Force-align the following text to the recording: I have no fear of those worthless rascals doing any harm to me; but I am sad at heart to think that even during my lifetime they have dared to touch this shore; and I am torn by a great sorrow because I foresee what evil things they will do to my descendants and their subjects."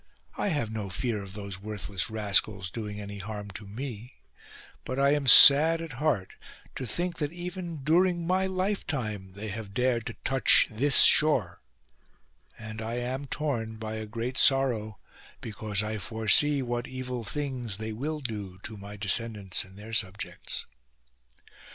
I 0.35 0.47
have 0.47 0.71
no 0.71 0.89
fear 0.89 1.21
of 1.21 1.35
those 1.35 1.59
worthless 1.61 2.09
rascals 2.09 2.71
doing 2.71 2.99
any 2.99 3.19
harm 3.19 3.51
to 3.51 3.67
me; 3.67 4.15
but 4.83 4.97
I 4.97 5.11
am 5.11 5.27
sad 5.27 5.79
at 5.79 5.91
heart 6.01 6.33
to 6.77 6.87
think 6.87 7.17
that 7.19 7.31
even 7.31 7.83
during 7.83 8.25
my 8.25 8.47
lifetime 8.47 9.33
they 9.33 9.49
have 9.49 9.75
dared 9.75 10.07
to 10.07 10.15
touch 10.25 10.67
this 10.71 11.01
shore; 11.01 11.61
and 12.57 12.81
I 12.81 12.95
am 12.95 13.27
torn 13.27 13.75
by 13.75 13.93
a 13.97 14.07
great 14.07 14.39
sorrow 14.39 14.97
because 15.39 15.83
I 15.83 15.99
foresee 15.99 16.63
what 16.63 16.87
evil 16.87 17.23
things 17.23 17.77
they 17.77 17.93
will 17.93 18.21
do 18.21 18.57
to 18.63 18.77
my 18.77 18.95
descendants 18.97 19.63
and 19.63 19.77
their 19.77 19.93
subjects." 19.93 20.65